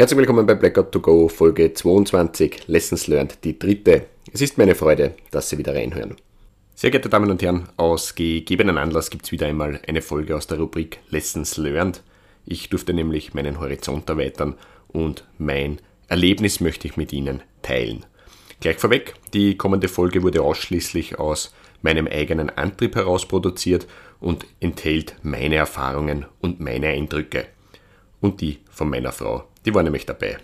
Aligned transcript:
Herzlich 0.00 0.16
willkommen 0.16 0.46
bei 0.46 0.54
Blackout 0.54 0.92
to 0.92 1.00
Go, 1.00 1.28
Folge 1.28 1.74
22, 1.74 2.68
Lessons 2.68 3.06
Learned, 3.06 3.44
die 3.44 3.58
dritte. 3.58 4.06
Es 4.32 4.40
ist 4.40 4.56
meine 4.56 4.74
Freude, 4.74 5.14
dass 5.30 5.50
Sie 5.50 5.58
wieder 5.58 5.74
reinhören. 5.74 6.16
Sehr 6.74 6.90
geehrte 6.90 7.10
Damen 7.10 7.30
und 7.30 7.42
Herren, 7.42 7.68
aus 7.76 8.14
gegebenen 8.14 8.78
Anlass 8.78 9.10
gibt 9.10 9.26
es 9.26 9.32
wieder 9.32 9.46
einmal 9.46 9.78
eine 9.86 10.00
Folge 10.00 10.34
aus 10.34 10.46
der 10.46 10.58
Rubrik 10.58 11.00
Lessons 11.10 11.58
Learned. 11.58 12.02
Ich 12.46 12.70
durfte 12.70 12.94
nämlich 12.94 13.34
meinen 13.34 13.60
Horizont 13.60 14.08
erweitern 14.08 14.54
und 14.88 15.28
mein 15.36 15.82
Erlebnis 16.08 16.60
möchte 16.60 16.88
ich 16.88 16.96
mit 16.96 17.12
Ihnen 17.12 17.42
teilen. 17.60 18.06
Gleich 18.60 18.78
vorweg, 18.78 19.16
die 19.34 19.58
kommende 19.58 19.88
Folge 19.88 20.22
wurde 20.22 20.40
ausschließlich 20.40 21.18
aus 21.18 21.54
meinem 21.82 22.06
eigenen 22.06 22.48
Antrieb 22.48 22.96
heraus 22.96 23.28
produziert 23.28 23.86
und 24.18 24.46
enthält 24.60 25.16
meine 25.22 25.56
Erfahrungen 25.56 26.24
und 26.40 26.58
meine 26.58 26.86
Eindrücke. 26.86 27.44
Und 28.22 28.40
die 28.40 28.60
von 28.70 28.88
meiner 28.88 29.12
Frau. 29.12 29.49
Die 29.64 29.74
war 29.74 29.82
nämlich 29.82 30.06
dabei. 30.06 30.38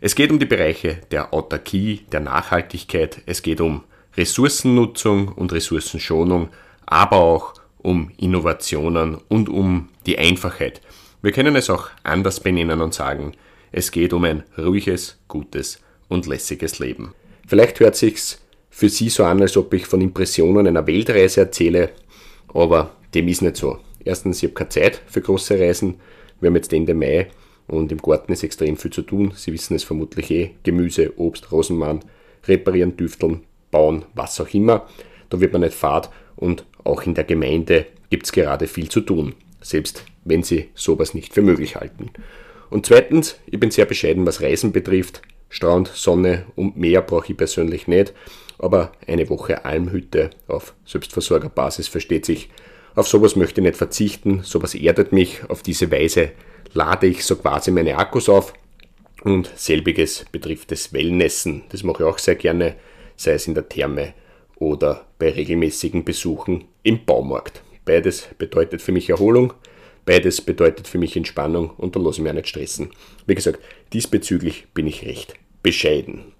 Es 0.00 0.14
geht 0.14 0.32
um 0.32 0.38
die 0.38 0.46
Bereiche 0.46 0.98
der 1.10 1.32
Autarkie, 1.32 2.00
der 2.10 2.20
Nachhaltigkeit, 2.20 3.22
es 3.26 3.42
geht 3.42 3.60
um 3.60 3.84
Ressourcennutzung 4.16 5.28
und 5.28 5.52
Ressourcenschonung, 5.52 6.48
aber 6.86 7.16
auch 7.16 7.54
um 7.78 8.10
Innovationen 8.16 9.18
und 9.28 9.48
um 9.48 9.90
die 10.06 10.18
Einfachheit. 10.18 10.80
Wir 11.22 11.30
können 11.30 11.54
es 11.54 11.70
auch 11.70 11.88
anders 12.02 12.40
benennen 12.40 12.80
und 12.80 12.94
sagen, 12.94 13.32
es 13.70 13.92
geht 13.92 14.12
um 14.12 14.24
ein 14.24 14.42
ruhiges, 14.58 15.18
gutes 15.28 15.80
und 16.08 16.26
lässiges 16.26 16.78
Leben. 16.80 17.14
Vielleicht 17.46 17.78
hört 17.80 17.96
sich's 17.96 18.40
für 18.70 18.88
Sie 18.88 19.08
so 19.08 19.24
an, 19.24 19.40
als 19.40 19.56
ob 19.56 19.72
ich 19.72 19.86
von 19.86 20.00
Impressionen 20.00 20.66
einer 20.66 20.86
Weltreise 20.86 21.42
erzähle, 21.42 21.90
aber 22.52 22.90
dem 23.14 23.28
ist 23.28 23.42
nicht 23.42 23.56
so. 23.56 23.78
Erstens, 24.04 24.38
ich 24.38 24.48
habe 24.48 24.54
keine 24.54 24.70
Zeit 24.70 25.00
für 25.06 25.20
große 25.20 25.58
Reisen. 25.58 26.00
Wir 26.40 26.48
haben 26.48 26.56
jetzt 26.56 26.72
Ende 26.72 26.94
Mai 26.94 27.30
und 27.66 27.92
im 27.92 27.98
Garten 27.98 28.32
ist 28.32 28.42
extrem 28.42 28.76
viel 28.76 28.92
zu 28.92 29.02
tun. 29.02 29.32
Sie 29.34 29.52
wissen 29.52 29.74
es 29.74 29.84
vermutlich 29.84 30.30
eh. 30.30 30.50
Gemüse, 30.62 31.18
Obst, 31.18 31.52
Rosenmann, 31.52 32.00
reparieren, 32.46 32.96
düfteln, 32.96 33.42
bauen, 33.70 34.04
was 34.14 34.40
auch 34.40 34.52
immer. 34.52 34.86
Da 35.30 35.40
wird 35.40 35.52
man 35.52 35.62
nicht 35.62 35.74
fad 35.74 36.10
und 36.36 36.64
auch 36.84 37.02
in 37.02 37.14
der 37.14 37.24
Gemeinde 37.24 37.86
gibt 38.10 38.26
es 38.26 38.32
gerade 38.32 38.66
viel 38.66 38.88
zu 38.88 39.00
tun, 39.00 39.34
selbst 39.60 40.04
wenn 40.24 40.42
Sie 40.42 40.68
sowas 40.74 41.14
nicht 41.14 41.32
für 41.32 41.42
möglich 41.42 41.76
halten. 41.76 42.10
Und 42.70 42.86
zweitens, 42.86 43.36
ich 43.46 43.60
bin 43.60 43.70
sehr 43.70 43.86
bescheiden, 43.86 44.26
was 44.26 44.40
Reisen 44.40 44.72
betrifft. 44.72 45.22
Strand, 45.48 45.88
Sonne 45.88 46.46
und 46.56 46.76
Meer 46.76 47.02
brauche 47.02 47.32
ich 47.32 47.36
persönlich 47.36 47.86
nicht, 47.86 48.14
aber 48.58 48.92
eine 49.06 49.28
Woche 49.28 49.64
Almhütte 49.64 50.30
auf 50.48 50.74
Selbstversorgerbasis 50.86 51.88
versteht 51.88 52.24
sich. 52.24 52.48
Auf 52.94 53.08
sowas 53.08 53.36
möchte 53.36 53.60
ich 53.60 53.66
nicht 53.66 53.76
verzichten, 53.76 54.40
sowas 54.42 54.74
erdet 54.74 55.12
mich, 55.12 55.42
auf 55.48 55.62
diese 55.62 55.90
Weise 55.90 56.32
lade 56.74 57.06
ich 57.06 57.24
so 57.24 57.36
quasi 57.36 57.70
meine 57.70 57.96
Akkus 57.96 58.28
auf. 58.28 58.54
Und 59.22 59.50
selbiges 59.54 60.24
betrifft 60.32 60.72
das 60.72 60.92
Wellnessen. 60.92 61.62
Das 61.68 61.84
mache 61.84 62.02
ich 62.02 62.08
auch 62.08 62.18
sehr 62.18 62.34
gerne, 62.34 62.74
sei 63.16 63.32
es 63.32 63.46
in 63.46 63.54
der 63.54 63.68
Therme 63.68 64.14
oder 64.56 65.06
bei 65.18 65.30
regelmäßigen 65.30 66.04
Besuchen 66.04 66.64
im 66.82 67.04
Baumarkt. 67.04 67.62
Beides 67.84 68.28
bedeutet 68.38 68.82
für 68.82 68.92
mich 68.92 69.10
Erholung, 69.10 69.52
beides 70.04 70.40
bedeutet 70.40 70.88
für 70.88 70.98
mich 70.98 71.16
Entspannung 71.16 71.70
und 71.70 71.94
da 71.94 72.00
lasse 72.00 72.18
ich 72.18 72.22
mich 72.22 72.30
auch 72.30 72.36
nicht 72.36 72.48
stressen. 72.48 72.90
Wie 73.26 73.34
gesagt, 73.34 73.60
diesbezüglich 73.92 74.66
bin 74.74 74.86
ich 74.86 75.04
recht 75.04 75.34
bescheiden. 75.62 76.32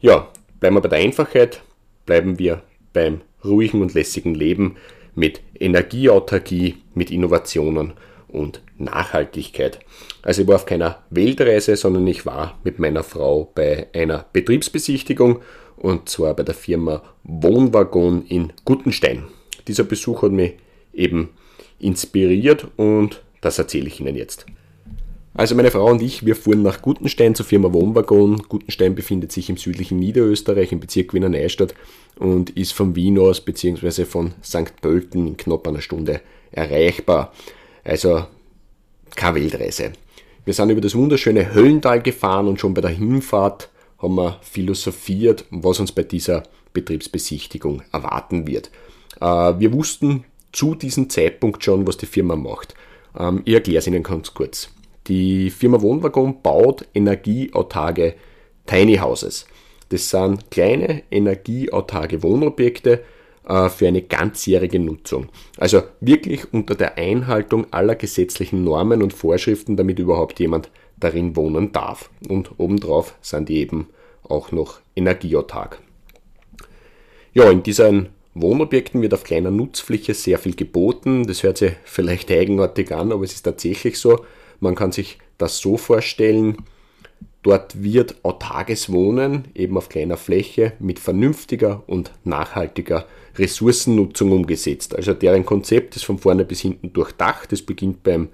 Ja, 0.00 0.28
bleiben 0.60 0.76
wir 0.76 0.82
bei 0.82 0.88
der 0.88 0.98
Einfachheit, 0.98 1.62
bleiben 2.06 2.38
wir 2.38 2.62
beim 2.92 3.20
ruhigen 3.44 3.82
und 3.82 3.94
lässigen 3.94 4.34
Leben 4.34 4.76
mit 5.14 5.40
Energieautarkie, 5.58 6.76
mit 6.94 7.10
Innovationen 7.10 7.94
und 8.32 8.62
Nachhaltigkeit. 8.78 9.80
Also 10.22 10.42
ich 10.42 10.48
war 10.48 10.56
auf 10.56 10.66
keiner 10.66 11.02
Weltreise, 11.10 11.76
sondern 11.76 12.06
ich 12.06 12.26
war 12.26 12.58
mit 12.64 12.78
meiner 12.78 13.02
Frau 13.02 13.50
bei 13.54 13.88
einer 13.92 14.24
Betriebsbesichtigung 14.32 15.40
und 15.76 16.08
zwar 16.08 16.34
bei 16.34 16.42
der 16.42 16.54
Firma 16.54 17.02
Wohnwaggon 17.24 18.24
in 18.26 18.52
Guttenstein. 18.64 19.24
Dieser 19.66 19.84
Besuch 19.84 20.22
hat 20.22 20.32
mich 20.32 20.54
eben 20.92 21.30
inspiriert 21.78 22.66
und 22.76 23.22
das 23.40 23.58
erzähle 23.58 23.86
ich 23.86 24.00
Ihnen 24.00 24.16
jetzt. 24.16 24.46
Also 25.32 25.54
meine 25.54 25.70
Frau 25.70 25.86
und 25.86 26.02
ich, 26.02 26.26
wir 26.26 26.34
fuhren 26.34 26.62
nach 26.62 26.82
Gutenstein 26.82 27.34
zur 27.34 27.46
Firma 27.46 27.72
Wohnwaggon. 27.72 28.42
Gutenstein 28.48 28.94
befindet 28.94 29.30
sich 29.30 29.48
im 29.48 29.56
südlichen 29.56 29.98
Niederösterreich 29.98 30.72
im 30.72 30.80
Bezirk 30.80 31.14
Wiener 31.14 31.28
Neustadt 31.28 31.74
und 32.18 32.50
ist 32.50 32.72
von 32.72 32.96
Wien 32.96 33.18
aus 33.18 33.40
bzw. 33.40 34.04
von 34.04 34.32
St. 34.44 34.80
Pölten 34.82 35.28
in 35.28 35.36
knapp 35.36 35.68
einer 35.68 35.80
Stunde 35.80 36.20
erreichbar. 36.50 37.32
Also 37.90 38.24
keine 39.16 39.34
Weltreise. 39.34 39.90
Wir 40.44 40.54
sind 40.54 40.70
über 40.70 40.80
das 40.80 40.94
wunderschöne 40.94 41.52
Höllental 41.52 42.00
gefahren 42.00 42.46
und 42.46 42.60
schon 42.60 42.72
bei 42.72 42.80
der 42.80 42.92
Hinfahrt 42.92 43.68
haben 43.98 44.14
wir 44.14 44.38
philosophiert, 44.42 45.44
was 45.50 45.80
uns 45.80 45.90
bei 45.90 46.04
dieser 46.04 46.44
Betriebsbesichtigung 46.72 47.82
erwarten 47.90 48.46
wird. 48.46 48.70
Äh, 49.20 49.26
wir 49.26 49.72
wussten 49.72 50.22
zu 50.52 50.76
diesem 50.76 51.10
Zeitpunkt 51.10 51.64
schon, 51.64 51.84
was 51.84 51.96
die 51.96 52.06
Firma 52.06 52.36
macht. 52.36 52.76
Ähm, 53.18 53.42
ich 53.44 53.54
erkläre 53.54 53.78
es 53.78 53.88
Ihnen 53.88 54.04
ganz 54.04 54.34
kurz. 54.34 54.70
Die 55.08 55.50
Firma 55.50 55.82
Wohnwaggon 55.82 56.42
baut 56.42 56.86
energieautarke 56.94 58.14
Tiny 58.66 58.98
Houses. 58.98 59.46
Das 59.88 60.08
sind 60.08 60.48
kleine 60.52 61.02
energieautarke 61.10 62.22
Wohnobjekte, 62.22 63.02
für 63.44 63.88
eine 63.88 64.02
ganzjährige 64.02 64.78
Nutzung. 64.78 65.28
Also 65.56 65.82
wirklich 66.00 66.52
unter 66.52 66.74
der 66.74 66.98
Einhaltung 66.98 67.66
aller 67.72 67.96
gesetzlichen 67.96 68.62
Normen 68.62 69.02
und 69.02 69.12
Vorschriften, 69.12 69.76
damit 69.76 69.98
überhaupt 69.98 70.38
jemand 70.38 70.70
darin 70.98 71.34
wohnen 71.34 71.72
darf. 71.72 72.10
Und 72.28 72.52
obendrauf 72.58 73.16
sind 73.22 73.48
die 73.48 73.58
eben 73.58 73.88
auch 74.22 74.52
noch 74.52 74.80
energieautark. 74.94 75.80
Ja, 77.32 77.50
in 77.50 77.62
diesen 77.62 78.10
Wohnobjekten 78.34 79.02
wird 79.02 79.14
auf 79.14 79.24
kleiner 79.24 79.50
Nutzfläche 79.50 80.14
sehr 80.14 80.38
viel 80.38 80.54
geboten. 80.54 81.26
Das 81.26 81.42
hört 81.42 81.58
sich 81.58 81.72
vielleicht 81.84 82.30
eigenartig 82.30 82.92
an, 82.92 83.10
aber 83.10 83.24
es 83.24 83.32
ist 83.32 83.42
tatsächlich 83.42 83.98
so. 83.98 84.24
Man 84.60 84.74
kann 84.74 84.92
sich 84.92 85.18
das 85.38 85.58
so 85.58 85.76
vorstellen, 85.76 86.58
Dort 87.42 87.82
wird 87.82 88.16
autarkes 88.22 88.92
Wohnen 88.92 89.44
eben 89.54 89.78
auf 89.78 89.88
kleiner 89.88 90.18
Fläche 90.18 90.74
mit 90.78 90.98
vernünftiger 90.98 91.82
und 91.86 92.12
nachhaltiger 92.24 93.06
Ressourcennutzung 93.36 94.32
umgesetzt. 94.32 94.94
Also 94.94 95.14
deren 95.14 95.44
Konzept 95.44 95.96
ist 95.96 96.04
von 96.04 96.18
vorne 96.18 96.44
bis 96.44 96.60
hinten 96.60 96.92
durchdacht. 96.92 97.52
Es 97.52 97.62
beginnt 97.62 98.02
beim 98.02 98.28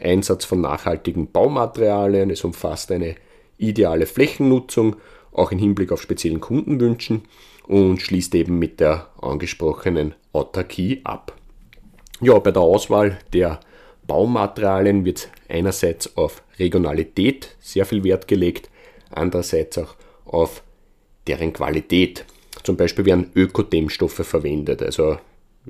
Einsatz 0.00 0.44
von 0.44 0.60
nachhaltigen 0.60 1.30
Baumaterialien. 1.30 2.30
Es 2.30 2.44
umfasst 2.44 2.92
eine 2.92 3.16
ideale 3.58 4.06
Flächennutzung, 4.06 4.96
auch 5.32 5.52
im 5.52 5.58
Hinblick 5.58 5.92
auf 5.92 6.02
speziellen 6.02 6.40
Kundenwünschen 6.40 7.22
und 7.66 8.00
schließt 8.00 8.34
eben 8.34 8.58
mit 8.58 8.80
der 8.80 9.08
angesprochenen 9.20 10.14
Autarkie 10.32 11.00
ab. 11.04 11.34
Ja, 12.20 12.38
bei 12.38 12.50
der 12.50 12.62
Auswahl 12.62 13.18
der 13.32 13.60
Baumaterialien 14.06 15.04
wird 15.04 15.28
einerseits 15.48 16.16
auf 16.16 16.42
Regionalität 16.58 17.56
sehr 17.60 17.84
viel 17.84 18.04
Wert 18.04 18.28
gelegt, 18.28 18.70
andererseits 19.10 19.78
auch 19.78 19.94
auf 20.24 20.62
deren 21.26 21.52
Qualität. 21.52 22.24
Zum 22.66 22.76
Beispiel 22.76 23.04
werden 23.04 23.30
Ökodämmstoffe 23.36 24.26
verwendet, 24.26 24.82
also 24.82 25.18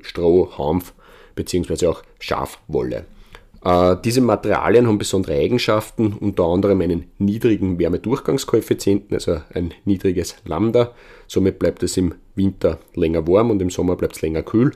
Stroh, 0.01 0.49
Hanf 0.57 0.95
bzw. 1.35 1.85
auch 1.85 2.01
Schafwolle. 2.17 3.05
Äh, 3.63 3.97
diese 4.03 4.19
Materialien 4.19 4.87
haben 4.87 4.97
besondere 4.97 5.35
Eigenschaften, 5.35 6.13
unter 6.13 6.45
anderem 6.45 6.81
einen 6.81 7.11
niedrigen 7.19 7.77
Wärmedurchgangskoeffizienten, 7.77 9.13
also 9.13 9.41
ein 9.53 9.75
niedriges 9.85 10.37
Lambda. 10.45 10.95
Somit 11.27 11.59
bleibt 11.59 11.83
es 11.83 11.97
im 11.97 12.15
Winter 12.33 12.79
länger 12.95 13.27
warm 13.27 13.51
und 13.51 13.61
im 13.61 13.69
Sommer 13.69 13.95
bleibt 13.95 14.15
es 14.15 14.23
länger 14.23 14.41
kühl 14.41 14.71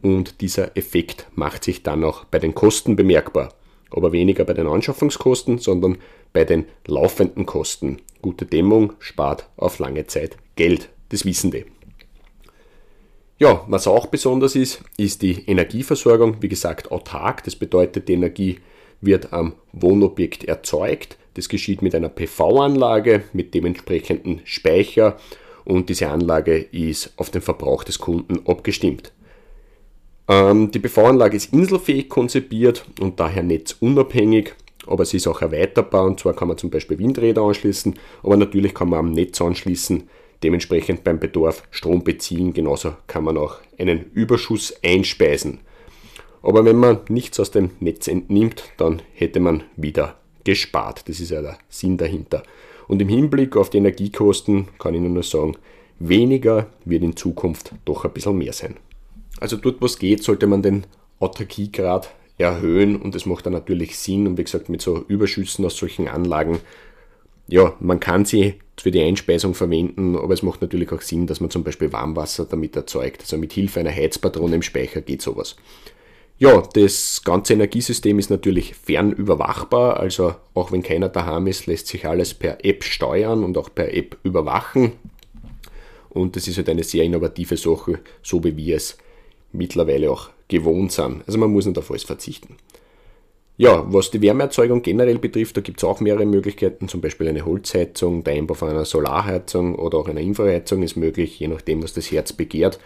und 0.00 0.40
dieser 0.40 0.76
Effekt 0.76 1.28
macht 1.36 1.62
sich 1.62 1.84
dann 1.84 2.02
auch 2.02 2.24
bei 2.24 2.40
den 2.40 2.56
Kosten 2.56 2.96
bemerkbar. 2.96 3.54
Aber 3.92 4.10
weniger 4.10 4.44
bei 4.44 4.54
den 4.54 4.66
Anschaffungskosten, 4.66 5.58
sondern 5.58 5.98
bei 6.32 6.44
den 6.44 6.64
laufenden 6.88 7.46
Kosten. 7.46 7.98
Gute 8.20 8.46
Dämmung 8.46 8.94
spart 8.98 9.48
auf 9.56 9.78
lange 9.78 10.08
Zeit 10.08 10.38
Geld, 10.56 10.88
das 11.12 11.24
wissen 11.24 11.52
wir. 11.52 11.64
Ja, 13.38 13.64
was 13.68 13.86
auch 13.86 14.06
besonders 14.06 14.54
ist, 14.56 14.82
ist 14.96 15.22
die 15.22 15.44
Energieversorgung. 15.46 16.36
Wie 16.40 16.48
gesagt, 16.48 16.90
autark. 16.90 17.44
Das 17.44 17.56
bedeutet, 17.56 18.08
die 18.08 18.14
Energie 18.14 18.58
wird 19.00 19.32
am 19.32 19.54
Wohnobjekt 19.72 20.44
erzeugt. 20.44 21.16
Das 21.34 21.48
geschieht 21.48 21.82
mit 21.82 21.94
einer 21.94 22.08
PV-Anlage, 22.08 23.24
mit 23.32 23.54
dementsprechenden 23.54 24.40
Speicher 24.44 25.16
und 25.64 25.88
diese 25.88 26.08
Anlage 26.08 26.56
ist 26.56 27.12
auf 27.16 27.30
den 27.30 27.42
Verbrauch 27.42 27.84
des 27.84 27.98
Kunden 27.98 28.46
abgestimmt. 28.46 29.12
Ähm, 30.28 30.70
die 30.70 30.78
PV-Anlage 30.78 31.36
ist 31.36 31.52
inselfähig 31.52 32.08
konzipiert 32.08 32.84
und 33.00 33.18
daher 33.20 33.42
netzunabhängig, 33.42 34.54
aber 34.86 35.04
sie 35.04 35.18
ist 35.18 35.26
auch 35.26 35.42
erweiterbar 35.42 36.04
und 36.04 36.20
zwar 36.20 36.34
kann 36.34 36.48
man 36.48 36.58
zum 36.58 36.70
Beispiel 36.70 36.98
Windräder 36.98 37.42
anschließen, 37.42 37.94
aber 38.22 38.36
natürlich 38.36 38.74
kann 38.74 38.90
man 38.90 38.98
am 39.00 39.12
Netz 39.12 39.40
anschließen, 39.40 40.08
dementsprechend 40.42 41.04
beim 41.04 41.18
Bedarf 41.18 41.62
Strom 41.70 42.04
beziehen, 42.04 42.52
genauso 42.52 42.94
kann 43.06 43.24
man 43.24 43.36
auch 43.36 43.60
einen 43.78 44.10
Überschuss 44.12 44.74
einspeisen. 44.82 45.60
Aber 46.42 46.64
wenn 46.64 46.76
man 46.76 47.00
nichts 47.08 47.38
aus 47.38 47.50
dem 47.50 47.70
Netz 47.80 48.08
entnimmt, 48.08 48.64
dann 48.76 49.00
hätte 49.14 49.40
man 49.40 49.62
wieder 49.76 50.16
gespart. 50.44 51.08
Das 51.08 51.20
ist 51.20 51.30
ja 51.30 51.40
der 51.40 51.58
Sinn 51.68 51.96
dahinter. 51.96 52.42
Und 52.88 53.00
im 53.00 53.08
Hinblick 53.08 53.56
auf 53.56 53.70
die 53.70 53.78
Energiekosten 53.78 54.68
kann 54.78 54.94
ich 54.94 55.00
nur 55.00 55.22
sagen, 55.22 55.56
weniger 55.98 56.66
wird 56.84 57.04
in 57.04 57.16
Zukunft 57.16 57.72
doch 57.84 58.04
ein 58.04 58.12
bisschen 58.12 58.36
mehr 58.36 58.52
sein. 58.52 58.76
Also 59.40 59.56
dort, 59.56 59.80
wo 59.80 59.86
es 59.86 59.98
geht, 59.98 60.22
sollte 60.22 60.46
man 60.46 60.62
den 60.62 60.84
Autarkiegrad 61.20 62.12
erhöhen 62.38 62.96
und 62.96 63.14
das 63.14 63.26
macht 63.26 63.46
dann 63.46 63.52
natürlich 63.52 63.96
Sinn. 63.96 64.26
Und 64.26 64.36
wie 64.36 64.44
gesagt, 64.44 64.68
mit 64.68 64.82
so 64.82 65.04
Überschüssen 65.06 65.64
aus 65.64 65.76
solchen 65.76 66.08
Anlagen, 66.08 66.58
ja, 67.52 67.76
man 67.80 68.00
kann 68.00 68.24
sie 68.24 68.54
für 68.80 68.90
die 68.90 69.02
Einspeisung 69.02 69.52
verwenden, 69.52 70.16
aber 70.16 70.32
es 70.32 70.42
macht 70.42 70.62
natürlich 70.62 70.90
auch 70.90 71.02
Sinn, 71.02 71.26
dass 71.26 71.40
man 71.42 71.50
zum 71.50 71.62
Beispiel 71.62 71.92
Warmwasser 71.92 72.46
damit 72.46 72.74
erzeugt. 72.74 73.20
Also 73.20 73.36
mit 73.36 73.52
Hilfe 73.52 73.80
einer 73.80 73.94
Heizpatrone 73.94 74.54
im 74.56 74.62
Speicher 74.62 75.02
geht 75.02 75.20
sowas. 75.20 75.56
Ja, 76.38 76.62
das 76.72 77.20
ganze 77.22 77.52
Energiesystem 77.52 78.18
ist 78.18 78.30
natürlich 78.30 78.74
fernüberwachbar, 78.74 80.00
also 80.00 80.34
auch 80.54 80.72
wenn 80.72 80.82
keiner 80.82 81.10
daheim 81.10 81.46
ist, 81.46 81.66
lässt 81.66 81.88
sich 81.88 82.06
alles 82.06 82.32
per 82.32 82.64
App 82.64 82.84
steuern 82.84 83.44
und 83.44 83.58
auch 83.58 83.68
per 83.72 83.92
App 83.92 84.16
überwachen. 84.22 84.92
Und 86.08 86.36
das 86.36 86.48
ist 86.48 86.56
halt 86.56 86.70
eine 86.70 86.84
sehr 86.84 87.04
innovative 87.04 87.58
Sache, 87.58 88.00
so 88.22 88.42
wie 88.44 88.56
wir 88.56 88.76
es 88.76 88.96
mittlerweile 89.52 90.10
auch 90.10 90.30
gewohnt 90.48 90.92
sind. 90.92 91.22
Also 91.26 91.38
man 91.38 91.52
muss 91.52 91.66
nicht 91.66 91.76
auf 91.76 91.90
alles 91.90 92.04
verzichten. 92.04 92.56
Ja, 93.58 93.84
was 93.92 94.10
die 94.10 94.22
Wärmeerzeugung 94.22 94.80
generell 94.82 95.18
betrifft, 95.18 95.56
da 95.56 95.60
gibt 95.60 95.78
es 95.78 95.84
auch 95.84 96.00
mehrere 96.00 96.24
Möglichkeiten, 96.24 96.88
zum 96.88 97.02
Beispiel 97.02 97.28
eine 97.28 97.44
Holzheizung, 97.44 98.24
der 98.24 98.34
Einbau 98.34 98.54
von 98.54 98.70
einer 98.70 98.86
Solarheizung 98.86 99.74
oder 99.74 99.98
auch 99.98 100.08
einer 100.08 100.20
Infraheizung 100.20 100.82
ist 100.82 100.96
möglich, 100.96 101.38
je 101.38 101.48
nachdem, 101.48 101.82
was 101.82 101.92
das 101.92 102.10
Herz 102.10 102.32
begehrt. 102.32 102.80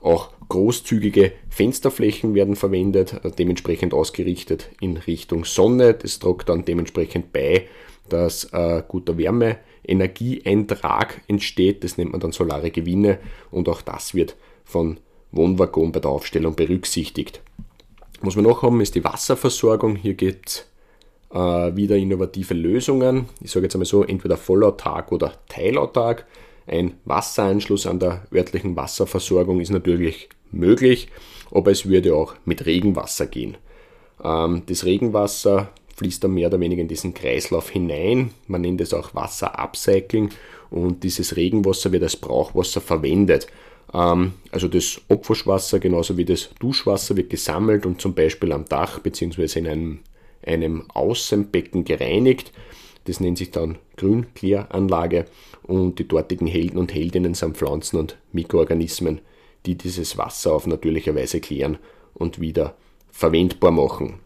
Auch 0.00 0.30
großzügige 0.48 1.32
Fensterflächen 1.50 2.34
werden 2.34 2.56
verwendet, 2.56 3.20
äh, 3.22 3.30
dementsprechend 3.30 3.92
ausgerichtet 3.92 4.70
in 4.80 4.96
Richtung 4.96 5.44
Sonne. 5.44 5.92
Das 5.94 6.20
trägt 6.20 6.48
dann 6.48 6.64
dementsprechend 6.64 7.32
bei, 7.32 7.66
dass 8.08 8.44
äh, 8.52 8.82
guter 8.86 9.18
Wärmeenergieeintrag 9.18 11.20
entsteht. 11.28 11.84
Das 11.84 11.98
nennt 11.98 12.12
man 12.12 12.20
dann 12.20 12.32
solare 12.32 12.70
Gewinne 12.70 13.18
und 13.50 13.68
auch 13.68 13.82
das 13.82 14.14
wird 14.14 14.36
von 14.64 15.00
Wohnwaggon 15.32 15.92
bei 15.92 16.00
der 16.00 16.12
Aufstellung 16.12 16.54
berücksichtigt. 16.54 17.42
Was 18.20 18.34
wir 18.34 18.42
noch 18.42 18.62
haben, 18.62 18.80
ist 18.80 18.96
die 18.96 19.04
Wasserversorgung. 19.04 19.94
Hier 19.94 20.14
gibt 20.14 20.48
es 20.48 20.66
äh, 21.32 21.76
wieder 21.76 21.96
innovative 21.96 22.54
Lösungen. 22.54 23.26
Ich 23.40 23.52
sage 23.52 23.66
jetzt 23.66 23.76
einmal 23.76 23.86
so, 23.86 24.02
entweder 24.02 24.36
vollautark 24.36 25.12
oder 25.12 25.34
teilautark. 25.48 26.26
Ein 26.66 26.94
Wasseranschluss 27.04 27.86
an 27.86 28.00
der 28.00 28.26
örtlichen 28.32 28.76
Wasserversorgung 28.76 29.60
ist 29.60 29.70
natürlich 29.70 30.28
möglich, 30.50 31.08
aber 31.50 31.70
es 31.70 31.86
würde 31.86 32.14
auch 32.14 32.34
mit 32.44 32.66
Regenwasser 32.66 33.26
gehen. 33.26 33.56
Ähm, 34.22 34.62
das 34.66 34.84
Regenwasser 34.84 35.70
fließt 35.96 36.24
dann 36.24 36.34
mehr 36.34 36.48
oder 36.48 36.60
weniger 36.60 36.82
in 36.82 36.88
diesen 36.88 37.14
Kreislauf 37.14 37.70
hinein. 37.70 38.32
Man 38.48 38.62
nennt 38.62 38.80
es 38.80 38.92
auch 38.92 39.14
Wasserupcycling 39.14 40.30
und 40.70 41.04
dieses 41.04 41.36
Regenwasser 41.36 41.92
wird 41.92 42.02
als 42.02 42.16
Brauchwasser 42.16 42.80
verwendet. 42.80 43.46
Ähm, 43.92 44.32
also 44.50 44.68
das 44.68 45.00
Abwaschwasser 45.08 45.78
genauso 45.78 46.16
wie 46.16 46.24
das 46.24 46.50
Duschwasser 46.58 47.16
wird 47.16 47.30
gesammelt 47.30 47.86
und 47.86 48.00
zum 48.00 48.14
Beispiel 48.14 48.52
am 48.52 48.64
Dach 48.66 49.00
bzw. 49.00 49.58
in 49.58 49.66
einem, 49.66 49.98
einem 50.44 50.90
Außenbecken 50.90 51.84
gereinigt. 51.84 52.52
Das 53.04 53.20
nennt 53.20 53.38
sich 53.38 53.50
dann 53.50 53.78
Grünkläranlage 53.96 55.24
und 55.62 55.98
die 55.98 56.06
dortigen 56.06 56.46
Helden 56.46 56.78
und 56.78 56.92
Heldinnen 56.94 57.34
sind 57.34 57.56
Pflanzen 57.56 57.98
und 57.98 58.18
Mikroorganismen, 58.32 59.20
die 59.66 59.76
dieses 59.76 60.18
Wasser 60.18 60.52
auf 60.52 60.66
natürliche 60.66 61.14
Weise 61.14 61.40
klären 61.40 61.78
und 62.14 62.40
wieder 62.40 62.74
verwendbar 63.10 63.70
machen. 63.70 64.20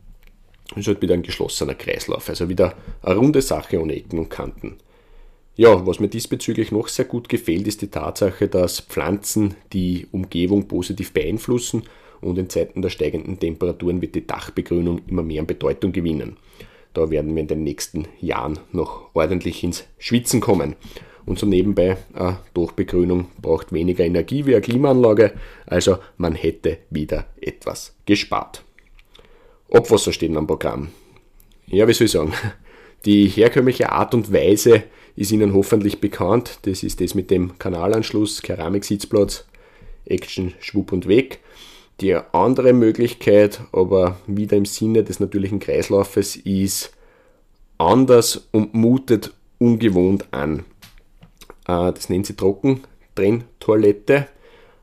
Das 0.71 0.79
ist 0.79 0.87
halt 0.89 1.03
wieder 1.03 1.15
ein 1.15 1.23
geschlossener 1.23 1.75
Kreislauf, 1.75 2.29
also 2.29 2.49
wieder 2.49 2.75
eine 3.03 3.17
runde 3.17 3.43
Sache 3.43 3.81
ohne 3.81 3.95
Ecken 3.95 4.19
und 4.19 4.31
Kanten. 4.31 4.79
Ja, 5.55 5.87
was 5.87 6.01
mir 6.01 6.09
diesbezüglich 6.09 6.73
noch 6.73 6.89
sehr 6.89 7.05
gut 7.05 7.29
gefällt, 7.29 7.67
ist 7.67 7.83
die 7.83 7.91
Tatsache, 7.91 8.49
dass 8.49 8.81
Pflanzen 8.81 9.55
die 9.75 10.07
Umgebung 10.11 10.67
positiv 10.67 11.13
beeinflussen 11.13 11.83
und 12.23 12.39
in 12.39 12.49
Zeiten 12.49 12.81
der 12.81 12.89
steigenden 12.89 13.39
Temperaturen 13.39 14.01
wird 14.01 14.15
die 14.15 14.27
Dachbegrünung 14.27 15.03
immer 15.09 15.23
mehr 15.23 15.41
an 15.41 15.47
Bedeutung 15.47 15.93
gewinnen. 15.93 16.39
Da 16.95 17.11
werden 17.11 17.35
wir 17.35 17.43
in 17.43 17.49
den 17.49 17.65
nächsten 17.65 18.07
Jahren 18.21 18.61
noch 18.71 19.11
ordentlich 19.15 19.63
ins 19.63 19.85
Schwitzen 19.99 20.41
kommen. 20.41 20.75
Und 21.27 21.39
so 21.39 21.47
nebenbei, 21.47 21.99
eine 22.15 22.39
Durchbegrünung 22.55 23.27
braucht 23.41 23.73
weniger 23.73 24.05
Energie 24.05 24.47
wie 24.47 24.55
eine 24.55 24.63
Klimaanlage, 24.63 25.33
also 25.67 25.99
man 26.17 26.35
hätte 26.35 26.79
wieder 26.91 27.27
etwas 27.41 27.95
gespart. 28.07 28.65
Abwasser 29.71 30.13
steht 30.13 30.37
am 30.37 30.47
Programm. 30.47 30.89
Ja, 31.67 31.87
wie 31.87 31.93
soll 31.93 32.07
ich 32.07 32.13
sagen? 32.13 32.33
Die 33.05 33.27
herkömmliche 33.27 33.91
Art 33.91 34.15
und 34.15 34.33
Weise 34.33 34.85
ist 35.17 35.33
Ihnen 35.33 35.55
hoffentlich 35.55 36.01
bekannt. 36.01 36.61
Das 36.63 36.83
ist 36.83 37.01
das 37.01 37.15
mit 37.15 37.31
dem 37.31 37.59
Kanalanschluss, 37.59 38.43
Keramiksitzplatz, 38.43 39.45
Action, 40.07 40.55
Schwupp 40.61 40.93
und 40.93 41.09
Weg. 41.09 41.41
Die 42.01 42.15
andere 42.15 42.73
Möglichkeit, 42.73 43.61
aber 43.73 44.19
wieder 44.27 44.57
im 44.57 44.65
Sinne 44.65 45.05
des 45.05 45.21
natürlichen 45.21 45.61
Kreislaufes, 45.61 46.37
ist 46.37 46.93
anders 47.79 48.49
und 48.51 48.75
mutet 48.75 49.33
ungewohnt 49.59 50.27
an. 50.33 50.61
Äh, 51.69 51.93
das 51.93 52.09
nennt 52.09 52.27
sie 52.27 52.35
Trockentrenntoilette. 52.35 54.29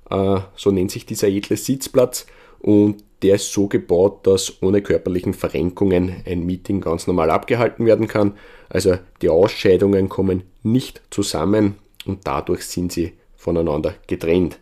Äh, 0.10 0.40
so 0.56 0.72
nennt 0.72 0.92
sich 0.92 1.06
dieser 1.06 1.28
edle 1.28 1.58
Sitzplatz 1.58 2.26
und 2.60 3.04
der 3.22 3.36
ist 3.36 3.52
so 3.52 3.68
gebaut, 3.68 4.26
dass 4.26 4.62
ohne 4.62 4.82
körperlichen 4.82 5.34
Verrenkungen 5.34 6.24
ein 6.26 6.46
Meeting 6.46 6.82
ganz 6.82 7.06
normal 7.06 7.30
abgehalten 7.32 7.86
werden 7.86 8.08
kann. 8.08 8.38
Also 8.70 8.98
die 9.22 9.30
Ausscheidungen 9.30 10.08
kommen 10.08 10.44
nicht 10.64 11.02
zusammen 11.10 11.76
und 12.06 12.26
dadurch 12.26 12.64
sind 12.64 12.92
sie 12.92 13.14
voneinander 13.36 13.95
getrennt. 14.07 14.60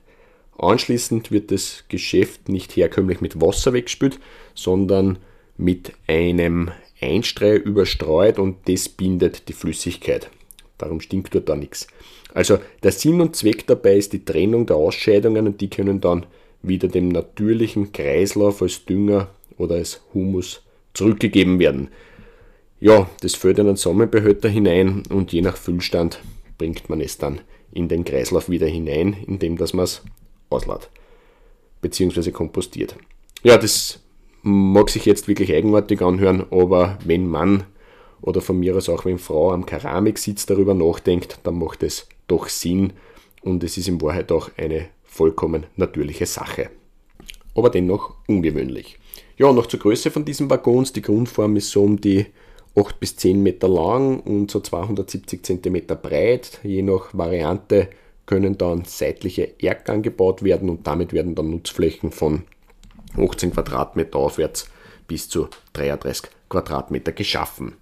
Anschließend 0.57 1.31
wird 1.31 1.51
das 1.51 1.83
Geschäft 1.87 2.49
nicht 2.49 2.75
herkömmlich 2.75 3.21
mit 3.21 3.39
Wasser 3.39 3.73
weggespült, 3.73 4.19
sondern 4.55 5.19
mit 5.55 5.93
einem 6.07 6.71
Einstreu 6.99 7.55
überstreut 7.57 8.39
und 8.39 8.67
das 8.67 8.89
bindet 8.89 9.49
die 9.49 9.53
Flüssigkeit. 9.53 10.31
Darum 10.79 10.99
stinkt 10.99 11.33
dort 11.35 11.49
da 11.49 11.55
nichts. 11.55 11.87
Also 12.33 12.59
der 12.83 12.91
Sinn 12.91 13.21
und 13.21 13.35
Zweck 13.35 13.67
dabei 13.67 13.97
ist 13.97 14.13
die 14.13 14.25
Trennung 14.25 14.65
der 14.65 14.75
Ausscheidungen 14.75 15.47
und 15.47 15.61
die 15.61 15.69
können 15.69 16.01
dann 16.01 16.25
wieder 16.67 16.87
dem 16.87 17.09
natürlichen 17.09 17.91
Kreislauf 17.91 18.61
als 18.61 18.85
Dünger 18.85 19.29
oder 19.57 19.75
als 19.75 20.01
Humus 20.13 20.63
zurückgegeben 20.93 21.59
werden. 21.59 21.89
Ja, 22.79 23.09
das 23.21 23.35
fällt 23.35 23.59
in 23.59 23.67
einen 23.67 23.75
Sammelbehälter 23.75 24.49
hinein 24.49 25.03
und 25.09 25.33
je 25.33 25.41
nach 25.41 25.57
Füllstand 25.57 26.19
bringt 26.57 26.89
man 26.89 27.01
es 27.01 27.17
dann 27.17 27.41
in 27.71 27.87
den 27.87 28.05
Kreislauf 28.05 28.49
wieder 28.49 28.67
hinein, 28.67 29.15
indem 29.27 29.57
dass 29.57 29.73
man 29.73 29.85
es 29.85 30.03
auslädt 30.49 30.89
bzw. 31.81 32.31
kompostiert. 32.31 32.95
Ja, 33.43 33.57
das 33.57 33.99
mag 34.41 34.89
sich 34.89 35.05
jetzt 35.05 35.27
wirklich 35.27 35.53
eigenartig 35.53 36.01
anhören, 36.01 36.45
aber 36.51 36.97
wenn 37.05 37.27
Mann 37.27 37.63
oder 38.21 38.41
von 38.41 38.59
mir 38.59 38.75
aus 38.75 38.89
auch 38.89 39.05
wenn 39.05 39.17
Frau 39.17 39.51
am 39.51 39.65
Keramiksitz 39.65 40.45
darüber 40.45 40.73
nachdenkt, 40.73 41.39
dann 41.43 41.59
macht 41.59 41.83
es 41.83 42.07
doch 42.27 42.49
Sinn 42.49 42.93
und 43.41 43.63
es 43.63 43.77
ist 43.77 43.87
in 43.87 44.01
Wahrheit 44.01 44.31
auch 44.31 44.49
eine 44.57 44.89
vollkommen 45.07 45.65
natürliche 45.75 46.25
Sache. 46.25 46.69
Aber 47.55 47.69
dennoch 47.69 48.15
ungewöhnlich. 48.27 48.99
Ja, 49.37 49.51
noch 49.51 49.65
zur 49.65 49.79
Größe 49.79 50.11
von 50.11 50.25
diesen 50.25 50.49
Waggons. 50.49 50.93
Die 50.93 51.01
Grundform 51.01 51.55
ist 51.55 51.71
so 51.71 51.83
um 51.83 51.99
die 51.99 52.27
8 52.75 52.99
bis 52.99 53.15
10 53.17 53.41
Meter 53.41 53.67
lang 53.67 54.19
und 54.19 54.51
so 54.51 54.59
270 54.59 55.43
cm 55.43 55.87
breit. 56.01 56.59
Je 56.63 56.83
nach 56.83 57.09
Variante 57.13 57.89
können 58.27 58.57
dann 58.57 58.85
seitliche 58.85 59.59
Erker 59.59 59.93
angebaut 59.93 60.43
werden 60.43 60.69
und 60.69 60.85
damit 60.85 61.13
werden 61.13 61.33
dann 61.33 61.49
Nutzflächen 61.49 62.11
von 62.11 62.43
18 63.17 63.53
Quadratmeter 63.53 64.19
aufwärts 64.19 64.69
bis 65.07 65.29
zu 65.29 65.47
33 65.73 66.29
Quadratmeter 66.49 67.13
geschaffen. 67.13 67.75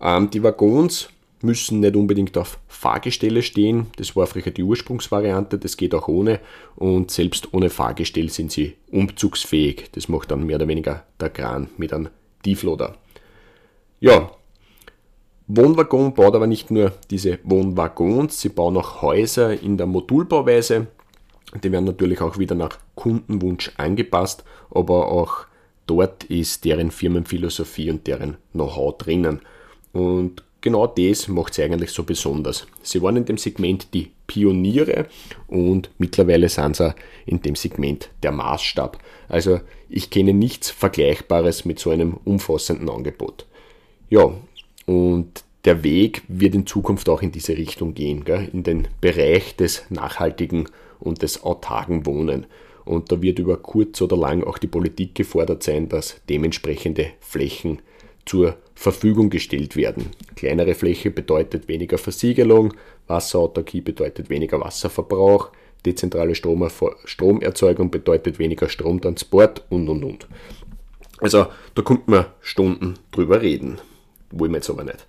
Ähm, 0.00 0.30
die 0.30 0.42
Waggons 0.42 1.08
müssen 1.42 1.80
nicht 1.80 1.96
unbedingt 1.96 2.36
auf 2.36 2.58
Fahrgestelle 2.68 3.42
stehen. 3.42 3.86
Das 3.96 4.16
war 4.16 4.26
früher 4.26 4.50
die 4.50 4.62
Ursprungsvariante, 4.62 5.58
das 5.58 5.76
geht 5.76 5.94
auch 5.94 6.08
ohne. 6.08 6.40
Und 6.76 7.10
selbst 7.10 7.52
ohne 7.52 7.70
Fahrgestell 7.70 8.28
sind 8.28 8.52
sie 8.52 8.74
umzugsfähig. 8.90 9.90
Das 9.92 10.08
macht 10.08 10.30
dann 10.30 10.46
mehr 10.46 10.56
oder 10.56 10.68
weniger 10.68 11.04
der 11.20 11.30
Kran 11.30 11.68
mit 11.76 11.92
einem 11.92 12.08
Tiefloader. 12.42 12.96
Ja, 14.00 14.30
Wohnwaggon 15.48 16.12
baut 16.12 16.34
aber 16.34 16.46
nicht 16.46 16.70
nur 16.70 16.92
diese 17.10 17.38
Wohnwaggons, 17.42 18.38
sie 18.40 18.50
bauen 18.50 18.76
auch 18.76 19.00
Häuser 19.00 19.60
in 19.60 19.78
der 19.78 19.86
Modulbauweise. 19.86 20.88
Die 21.64 21.72
werden 21.72 21.86
natürlich 21.86 22.20
auch 22.20 22.38
wieder 22.38 22.54
nach 22.54 22.78
Kundenwunsch 22.94 23.72
angepasst, 23.78 24.44
aber 24.70 25.08
auch 25.10 25.46
dort 25.86 26.24
ist 26.24 26.66
deren 26.66 26.90
Firmenphilosophie 26.90 27.90
und 27.90 28.06
deren 28.06 28.36
Know-how 28.52 28.98
drinnen. 28.98 29.40
Und 29.94 30.44
genau 30.60 30.86
das 30.86 31.28
macht 31.28 31.54
sie 31.54 31.62
eigentlich 31.62 31.90
so 31.90 32.04
besonders. 32.04 32.66
Sie 32.82 33.02
waren 33.02 33.16
in 33.16 33.24
dem 33.24 33.38
Segment 33.38 33.92
die 33.94 34.10
Pioniere 34.26 35.06
und 35.46 35.90
mittlerweile 35.98 36.48
sind 36.48 36.76
sie 36.76 36.94
in 37.26 37.40
dem 37.42 37.54
Segment 37.54 38.10
der 38.22 38.32
Maßstab. 38.32 38.98
Also 39.28 39.60
ich 39.88 40.10
kenne 40.10 40.34
nichts 40.34 40.70
Vergleichbares 40.70 41.64
mit 41.64 41.78
so 41.78 41.90
einem 41.90 42.18
umfassenden 42.24 42.90
Angebot. 42.90 43.46
Ja, 44.10 44.32
und 44.86 45.44
der 45.64 45.82
Weg 45.82 46.22
wird 46.28 46.54
in 46.54 46.66
Zukunft 46.66 47.08
auch 47.08 47.22
in 47.22 47.32
diese 47.32 47.56
Richtung 47.56 47.94
gehen, 47.94 48.24
gell? 48.24 48.48
in 48.52 48.62
den 48.62 48.88
Bereich 49.00 49.56
des 49.56 49.84
nachhaltigen 49.90 50.68
und 51.00 51.22
des 51.22 51.42
autarken 51.42 52.06
Wohnen. 52.06 52.46
Und 52.84 53.12
da 53.12 53.20
wird 53.20 53.38
über 53.38 53.58
kurz 53.58 54.00
oder 54.00 54.16
lang 54.16 54.42
auch 54.44 54.56
die 54.56 54.66
Politik 54.66 55.14
gefordert 55.14 55.62
sein, 55.62 55.88
dass 55.88 56.20
dementsprechende 56.28 57.10
Flächen 57.20 57.80
zur 58.24 58.56
Verfügung 58.78 59.28
gestellt 59.28 59.74
werden. 59.74 60.10
Kleinere 60.36 60.76
Fläche 60.76 61.10
bedeutet 61.10 61.66
weniger 61.66 61.98
Versiegelung, 61.98 62.74
Wasserautarkie 63.08 63.80
bedeutet 63.80 64.30
weniger 64.30 64.60
Wasserverbrauch, 64.60 65.50
dezentrale 65.84 66.36
Stromerzeugung 66.36 67.90
bedeutet 67.90 68.38
weniger 68.38 68.68
Stromtransport 68.68 69.64
und 69.68 69.88
und 69.88 70.04
und. 70.04 70.28
Also 71.18 71.48
da 71.74 71.82
kommt 71.82 72.06
man 72.06 72.26
Stunden 72.40 72.94
drüber 73.10 73.42
reden. 73.42 73.78
Wollen 74.30 74.52
wir 74.52 74.58
jetzt 74.58 74.70
aber 74.70 74.84
nicht. 74.84 75.08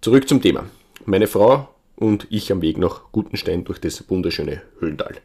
Zurück 0.00 0.26
zum 0.26 0.40
Thema. 0.40 0.64
Meine 1.04 1.26
Frau 1.26 1.68
und 1.96 2.26
ich 2.30 2.50
am 2.50 2.62
Weg 2.62 2.78
nach 2.78 3.12
Gutenstein 3.12 3.64
durch 3.64 3.78
das 3.78 4.08
wunderschöne 4.08 4.62
Höhlental. 4.78 5.16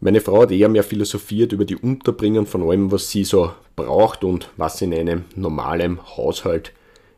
Meine 0.00 0.20
Frau 0.20 0.42
hat 0.42 0.50
eher 0.50 0.68
mehr 0.68 0.82
philosophiert 0.82 1.52
über 1.52 1.64
die 1.64 1.76
Unterbringung 1.76 2.46
von 2.46 2.62
allem, 2.62 2.92
was 2.92 3.10
sie 3.10 3.24
so 3.24 3.52
braucht 3.76 4.24
und 4.24 4.50
was 4.56 4.82
in 4.82 4.92
einem 4.92 5.24
normalen 5.34 5.98
Haushalt 6.16 6.72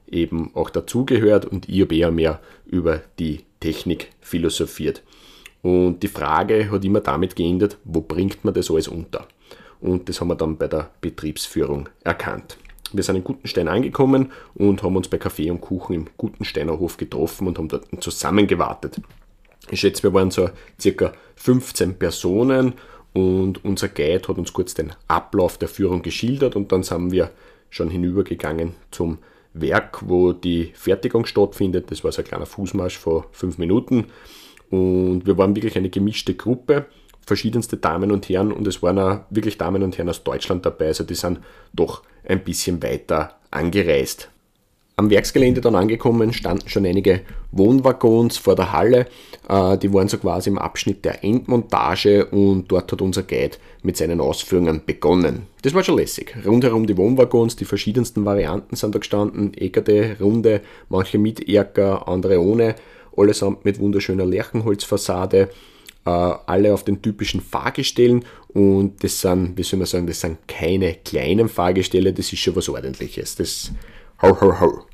eben 0.08 0.52
auch 0.54 0.70
dazugehört 0.70 1.44
und 1.44 1.68
ich 1.68 1.82
habe 1.82 1.96
eher 1.96 2.12
mehr 2.12 2.40
über 2.66 3.02
die 3.18 3.40
Technik 3.60 4.10
philosophiert. 4.20 5.02
Und 5.62 6.02
die 6.04 6.08
Frage 6.08 6.70
hat 6.70 6.84
immer 6.84 7.00
damit 7.00 7.34
geendet, 7.34 7.78
wo 7.84 8.00
bringt 8.00 8.44
man 8.44 8.54
das 8.54 8.70
alles 8.70 8.86
unter? 8.86 9.26
Und 9.80 10.08
das 10.08 10.20
haben 10.20 10.28
wir 10.28 10.36
dann 10.36 10.56
bei 10.56 10.68
der 10.68 10.90
Betriebsführung 11.00 11.88
erkannt. 12.04 12.58
Wir 12.92 13.02
sind 13.02 13.16
in 13.16 13.24
Gutenstein 13.24 13.68
angekommen 13.68 14.32
und 14.54 14.82
haben 14.82 14.96
uns 14.96 15.08
bei 15.08 15.18
Kaffee 15.18 15.50
und 15.50 15.60
Kuchen 15.60 15.94
im 15.94 16.06
Gutensteiner 16.16 16.78
Hof 16.78 16.96
getroffen 16.96 17.48
und 17.48 17.58
haben 17.58 17.68
dort 17.68 17.86
zusammengewartet. 18.00 19.00
Ich 19.70 19.80
schätze, 19.80 20.04
wir 20.04 20.14
waren 20.14 20.30
so 20.30 20.48
circa 20.80 21.12
15 21.38 21.98
Personen 21.98 22.74
und 23.12 23.64
unser 23.64 23.88
Guide 23.88 24.28
hat 24.28 24.38
uns 24.38 24.52
kurz 24.52 24.74
den 24.74 24.92
Ablauf 25.06 25.58
der 25.58 25.68
Führung 25.68 26.02
geschildert 26.02 26.56
und 26.56 26.72
dann 26.72 26.82
sind 26.82 27.10
wir 27.12 27.30
schon 27.70 27.90
hinübergegangen 27.90 28.74
zum 28.90 29.18
Werk, 29.54 30.08
wo 30.08 30.32
die 30.32 30.72
Fertigung 30.74 31.26
stattfindet. 31.26 31.90
Das 31.90 32.04
war 32.04 32.12
so 32.12 32.22
ein 32.22 32.28
kleiner 32.28 32.46
Fußmarsch 32.46 32.98
vor 32.98 33.26
fünf 33.32 33.58
Minuten 33.58 34.06
und 34.70 35.26
wir 35.26 35.38
waren 35.38 35.56
wirklich 35.56 35.76
eine 35.76 35.90
gemischte 35.90 36.34
Gruppe, 36.34 36.86
verschiedenste 37.26 37.76
Damen 37.76 38.10
und 38.10 38.28
Herren 38.28 38.52
und 38.52 38.66
es 38.66 38.82
waren 38.82 38.98
auch 38.98 39.20
wirklich 39.30 39.58
Damen 39.58 39.82
und 39.82 39.96
Herren 39.96 40.10
aus 40.10 40.24
Deutschland 40.24 40.66
dabei, 40.66 40.88
also 40.88 41.04
die 41.04 41.14
sind 41.14 41.40
doch 41.72 42.02
ein 42.24 42.42
bisschen 42.42 42.82
weiter 42.82 43.38
angereist. 43.50 44.30
Am 44.98 45.10
Werksgelände 45.10 45.60
dann 45.60 45.76
angekommen 45.76 46.32
standen 46.32 46.68
schon 46.68 46.84
einige 46.84 47.20
Wohnwaggons 47.52 48.36
vor 48.36 48.56
der 48.56 48.72
Halle. 48.72 49.06
Äh, 49.48 49.78
die 49.78 49.94
waren 49.94 50.08
so 50.08 50.18
quasi 50.18 50.50
im 50.50 50.58
Abschnitt 50.58 51.04
der 51.04 51.22
Endmontage 51.22 52.26
und 52.26 52.66
dort 52.66 52.90
hat 52.90 53.00
unser 53.00 53.22
Guide 53.22 53.58
mit 53.84 53.96
seinen 53.96 54.20
Ausführungen 54.20 54.82
begonnen. 54.84 55.42
Das 55.62 55.72
war 55.72 55.84
schon 55.84 55.98
lässig. 55.98 56.34
Rundherum 56.44 56.88
die 56.88 56.96
Wohnwaggons, 56.96 57.54
die 57.54 57.64
verschiedensten 57.64 58.24
Varianten 58.24 58.74
sind 58.74 58.92
da 58.92 58.98
gestanden. 58.98 59.54
Eckerte, 59.54 60.16
runde, 60.20 60.62
manche 60.88 61.18
mit 61.18 61.48
Erker, 61.48 62.08
andere 62.08 62.42
ohne. 62.42 62.74
Allesamt 63.16 63.64
mit 63.64 63.78
wunderschöner 63.78 64.26
Lärchenholzfassade. 64.26 65.48
Äh, 66.06 66.10
alle 66.10 66.74
auf 66.74 66.82
den 66.82 67.00
typischen 67.00 67.40
Fahrgestellen 67.40 68.24
und 68.48 69.04
das 69.04 69.20
sind, 69.20 69.56
wie 69.56 69.62
soll 69.62 69.78
man 69.78 69.86
sagen, 69.86 70.08
das 70.08 70.22
sind 70.22 70.38
keine 70.48 70.94
kleinen 70.94 71.48
Fahrgestelle, 71.48 72.12
das 72.12 72.32
ist 72.32 72.40
schon 72.40 72.56
was 72.56 72.68
ordentliches. 72.68 73.36
Das 73.36 73.70
Ho, 74.20 74.36
ho, 74.40 74.60
ho. 74.60 74.87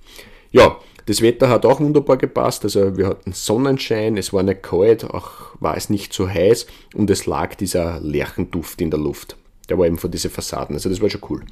Ja, 0.55 0.79
das 1.07 1.21
Wetter 1.21 1.49
hat 1.49 1.67
auch 1.67 1.81
wunderbar 1.81 2.17
gepasst. 2.17 2.63
Also 2.63 2.97
wir 2.97 3.09
hatten 3.09 3.33
Sonnenschein, 3.33 4.17
es 4.17 4.33
war 4.33 4.45
nicht 4.45 4.63
kalt, 4.63 5.03
auch 5.03 5.33
war 5.59 5.77
es 5.77 5.91
nicht 5.91 6.13
so 6.13 6.29
heiß 6.29 6.69
und 6.95 7.11
es 7.11 7.27
lag 7.27 7.57
dieser 7.57 7.99
Lärchenduft 7.99 8.81
in 8.81 8.93
der 8.93 9.01
Luft. 9.01 9.37
Der 9.69 9.79
war 9.79 9.87
eben 9.87 9.99
von 9.99 10.13
diesen 10.13 10.31
Fassaden. 10.31 10.77
Also 10.77 10.89
das 10.89 11.03
war 11.03 11.11
schon 11.11 11.23
cool. 11.29 11.43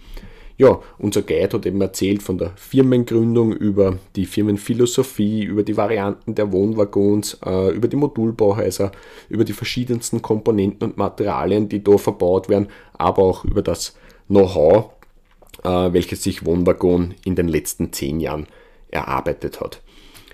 Ja, 0.56 0.78
unser 0.98 1.22
Guide 1.22 1.54
hat 1.54 1.66
eben 1.66 1.80
erzählt 1.80 2.22
von 2.22 2.38
der 2.38 2.52
Firmengründung, 2.54 3.52
über 3.52 3.98
die 4.14 4.24
Firmenphilosophie, 4.24 5.42
über 5.42 5.64
die 5.64 5.76
Varianten 5.76 6.36
der 6.36 6.52
Wohnwaggons, 6.52 7.38
äh, 7.44 7.74
über 7.74 7.88
die 7.88 7.96
Modulbauhäuser, 7.96 8.92
über 9.28 9.44
die 9.44 9.54
verschiedensten 9.54 10.22
Komponenten 10.22 10.90
und 10.90 10.96
Materialien, 10.96 11.68
die 11.68 11.82
da 11.82 11.98
verbaut 11.98 12.48
werden, 12.48 12.68
aber 12.92 13.22
auch 13.24 13.44
über 13.44 13.62
das 13.62 13.96
Know-how, 14.28 14.90
äh, 15.64 15.92
welches 15.92 16.22
sich 16.22 16.46
Wohnwaggon 16.46 17.14
in 17.24 17.34
den 17.34 17.48
letzten 17.48 17.92
zehn 17.92 18.20
Jahren 18.20 18.46
erarbeitet 18.92 19.60
hat. 19.60 19.82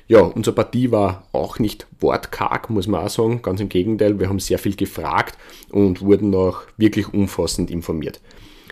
Ja, 0.09 0.21
unsere 0.21 0.55
Partie 0.55 0.91
war 0.91 1.27
auch 1.33 1.59
nicht 1.59 1.87
wortkarg, 2.01 2.71
muss 2.71 2.87
man 2.87 3.05
auch 3.05 3.11
sagen. 3.11 3.43
Ganz 3.43 3.61
im 3.61 3.69
Gegenteil, 3.69 4.19
wir 4.19 4.29
haben 4.29 4.39
sehr 4.39 4.59
viel 4.59 4.75
gefragt 4.75 5.37
und 5.71 6.01
wurden 6.01 6.35
auch 6.35 6.63
wirklich 6.79 7.13
umfassend 7.13 7.71
informiert. 7.71 8.21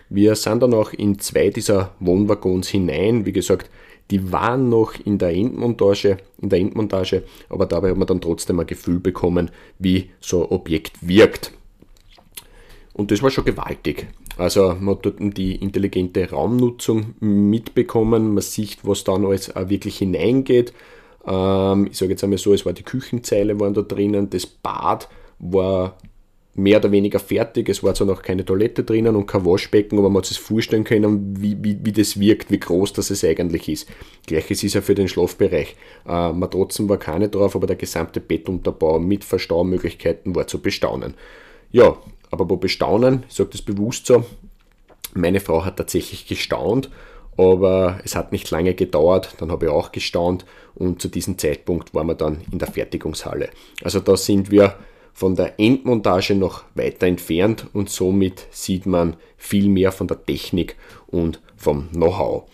Wir 0.09 0.35
sind 0.35 0.63
dann 0.63 0.73
auch 0.73 0.93
in 0.93 1.19
zwei 1.19 1.51
dieser 1.51 1.93
Wohnwaggons 2.01 2.69
hinein. 2.69 3.27
Wie 3.27 3.33
gesagt, 3.33 3.71
die 4.11 4.33
waren 4.33 4.69
noch 4.69 4.95
in 5.05 5.19
der 5.19 5.35
Endmontage, 5.35 6.19
in 6.41 6.49
der 6.49 6.61
Endmontage, 6.61 7.25
aber 7.49 7.67
dabei 7.67 7.91
hat 7.91 7.97
man 7.97 8.07
dann 8.07 8.21
trotzdem 8.21 8.61
ein 8.61 8.67
Gefühl 8.67 9.01
bekommen, 9.01 9.51
wie 9.79 10.11
so 10.21 10.45
ein 10.45 10.51
Objekt 10.51 11.07
wirkt. 11.07 11.53
Und 12.93 13.11
das 13.11 13.23
war 13.23 13.31
schon 13.31 13.45
gewaltig. 13.45 14.07
Also 14.37 14.77
man 14.79 14.97
hat 14.97 15.07
dort 15.07 15.17
die 15.19 15.57
intelligente 15.57 16.31
Raumnutzung 16.31 17.15
mitbekommen, 17.21 18.35
man 18.35 18.43
sieht, 18.43 18.79
was 18.83 19.05
da 19.05 19.19
noch 19.19 19.31
alles 19.31 19.53
wirklich 19.55 19.99
hineingeht. 19.99 20.73
Ähm, 21.27 21.89
ich 21.91 21.97
sage 21.97 22.13
jetzt 22.13 22.25
einmal 22.25 22.39
so, 22.39 22.53
es 22.53 22.67
war 22.67 22.73
die 22.73 22.83
Küchenzeile 22.83 23.59
waren 23.59 23.75
da 23.75 23.83
drinnen, 23.83 24.31
das 24.31 24.47
Bad 24.47 25.09
war 25.39 25.97
mehr 26.57 26.79
oder 26.79 26.91
weniger 26.91 27.19
fertig. 27.19 27.69
Es 27.69 27.83
war 27.83 27.95
zwar 27.95 28.07
noch 28.07 28.23
keine 28.23 28.45
Toilette 28.45 28.83
drinnen 28.83 29.15
und 29.15 29.27
kein 29.27 29.45
Waschbecken, 29.45 29.99
aber 29.99 30.09
man 30.09 30.23
hat 30.23 30.27
sich 30.27 30.39
vorstellen 30.39 30.85
können, 30.85 31.37
wie, 31.39 31.57
wie, 31.63 31.79
wie 31.83 31.93
das 31.93 32.19
wirkt, 32.19 32.51
wie 32.51 32.59
groß 32.59 32.95
das 32.95 33.11
es 33.11 33.25
eigentlich 33.25 33.69
ist. 33.69 33.89
Gleiches 34.27 34.65
ist 34.65 34.75
ja 34.75 34.81
für 34.81 34.95
den 34.95 35.09
Schlafbereich. 35.09 35.77
Äh, 36.09 36.33
Matratzen 36.33 36.89
war 36.89 36.97
keine 36.97 37.29
drauf, 37.29 37.55
aber 37.55 37.67
der 37.67 37.77
gesamte 37.77 38.21
Bettunterbau 38.21 38.99
mit 38.99 39.25
Verstaumöglichkeiten 39.25 40.35
war 40.35 40.47
zu 40.47 40.61
bestaunen. 40.61 41.15
Ja, 41.73 41.97
aber 42.31 42.49
wo 42.49 42.57
bestaunen, 42.57 43.25
ich 43.29 43.35
sage 43.35 43.51
das 43.53 43.63
bewusst 43.63 44.07
so, 44.07 44.25
meine 45.15 45.41
Frau 45.41 45.65
hat 45.65 45.77
tatsächlich 45.77 46.27
gestaunt, 46.27 46.91
aber 47.37 48.01
es 48.05 48.17
hat 48.17 48.33
nicht 48.33 48.51
lange 48.51 48.75
gedauert, 48.75 49.35
dann 49.39 49.51
habe 49.51 49.67
ich 49.67 49.73
auch 49.73 49.93
gestaunt 49.93 50.45
und 50.75 51.01
zu 51.01 51.09
diesem 51.09 51.39
Zeitpunkt 51.39 51.95
waren 51.95 52.07
wir 52.07 52.15
dann 52.15 52.43
in 52.51 52.59
der 52.59 52.69
Fertigungshalle. 52.69 53.51
Also 53.83 54.01
da 54.01 54.17
sind 54.17 54.51
wir 54.51 54.77
von 55.13 55.35
der 55.35 55.59
Endmontage 55.59 56.35
noch 56.35 56.65
weiter 56.75 57.07
entfernt 57.07 57.67
und 57.73 57.89
somit 57.89 58.47
sieht 58.51 58.85
man 58.85 59.17
viel 59.39 59.69
mehr 59.69 59.93
von 59.93 60.09
der 60.09 60.23
Technik 60.23 60.77
und 61.07 61.41
vom 61.57 61.89
Know-how. 61.91 62.45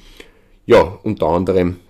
Ja, 0.66 0.98
unter 1.02 1.26
anderem 1.26 1.80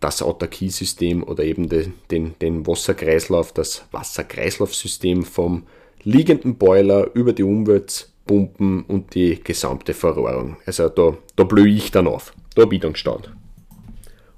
das 0.00 0.22
Autarkiesystem 0.22 1.22
oder 1.22 1.44
eben 1.44 1.68
den, 1.68 1.94
den, 2.10 2.34
den 2.40 2.66
Wasserkreislauf, 2.66 3.52
das 3.52 3.84
Wasserkreislaufsystem 3.92 5.24
vom 5.24 5.64
liegenden 6.06 6.56
Boiler 6.56 7.10
über 7.14 7.32
die 7.32 7.42
Umweltpumpen 7.42 8.84
und 8.84 9.14
die 9.14 9.42
gesamte 9.42 9.92
Verrohrung. 9.92 10.56
Also 10.64 10.88
da, 10.88 11.16
da 11.34 11.44
blühe 11.44 11.74
ich 11.74 11.90
dann 11.90 12.06
auf. 12.06 12.32
Da 12.54 12.62
habe 12.62 12.76
ich 12.76 12.80
dann 12.80 12.92
gestanden. 12.92 13.32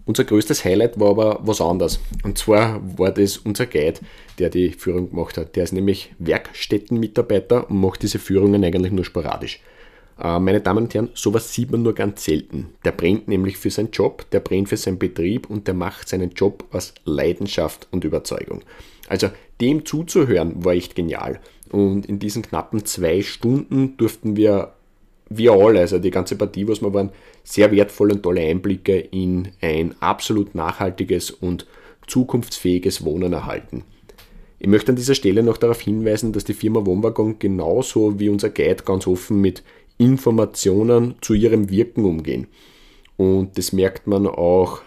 Unser 0.07 0.25
größtes 0.25 0.65
Highlight 0.65 0.99
war 0.99 1.11
aber 1.11 1.41
was 1.43 1.61
anderes. 1.61 2.01
Und 2.25 2.39
zwar 2.39 2.81
war 2.99 3.11
das 3.11 3.37
unser 3.37 3.67
Guide, 3.67 4.01
der 4.39 4.49
die 4.49 4.71
Führung 4.71 5.11
gemacht 5.11 5.37
hat. 5.37 5.55
Der 5.57 5.65
ist 5.65 5.73
nämlich 5.73 6.15
Werkstättenmitarbeiter 6.19 7.69
und 7.69 7.79
macht 7.79 8.03
diese 8.03 8.19
Führungen 8.19 8.65
eigentlich 8.65 8.93
nur 8.93 9.05
sporadisch. 9.05 9.61
Äh, 10.19 10.39
meine 10.39 10.63
Damen 10.63 10.85
und 10.85 10.95
Herren, 10.95 11.11
sowas 11.13 11.53
sieht 11.53 11.71
man 11.71 11.83
nur 11.83 11.95
ganz 11.95 12.25
selten. 12.25 12.71
Der 12.87 12.93
brennt 12.93 13.29
nämlich 13.29 13.59
für 13.59 13.69
seinen 13.69 13.91
Job, 13.91 14.25
der 14.31 14.41
brennt 14.41 14.71
für 14.71 14.79
seinen 14.79 14.99
Betrieb 14.99 15.51
und 15.51 15.67
der 15.67 15.75
macht 15.75 16.09
seinen 16.09 16.31
Job 16.31 16.65
aus 16.73 16.95
Leidenschaft 17.05 17.89
und 17.91 18.05
Überzeugung. 18.05 18.63
Also 19.09 19.29
dem 19.61 19.85
zuzuhören 19.85 20.65
war 20.65 20.75
echt 20.75 20.95
genial. 20.95 21.41
Und 21.71 22.07
in 22.07 22.19
diesen 22.19 22.43
knappen 22.43 22.85
zwei 22.85 23.23
Stunden 23.23 23.97
durften 23.97 24.37
wir 24.37 24.75
wir 25.31 25.53
alle, 25.53 25.81
also 25.81 25.99
die 25.99 26.11
ganze 26.11 26.37
Partie, 26.37 26.67
was 26.69 26.81
wir 26.81 26.93
waren, 26.95 27.11
sehr 27.45 27.71
wertvolle 27.71 28.15
und 28.15 28.23
tolle 28.23 28.41
Einblicke 28.41 28.99
in 28.99 29.49
ein 29.61 29.95
absolut 30.01 30.55
nachhaltiges 30.55 31.31
und 31.31 31.67
zukunftsfähiges 32.07 33.05
Wohnen 33.05 33.33
erhalten. 33.33 33.85
Ich 34.59 34.69
möchte 34.69 34.93
an 34.93 34.97
dieser 34.97 35.15
Stelle 35.15 35.43
noch 35.43 35.57
darauf 35.57 35.81
hinweisen, 35.81 36.33
dass 36.33 36.45
die 36.45 36.55
Firma 36.55 36.85
Wohnwaggon 36.85 37.39
genauso 37.39 38.19
wie 38.19 38.29
unser 38.29 38.51
Guide 38.51 38.83
ganz 38.85 39.07
offen 39.07 39.41
mit 39.41 39.63
Informationen 39.99 41.15
zu 41.21 41.35
ihrem 41.35 41.71
Wirken 41.71 42.05
umgehen. 42.05 42.49
Und 43.17 43.57
das 43.59 43.73
merkt 43.73 44.07
man 44.07 44.27
auch, 44.27 44.81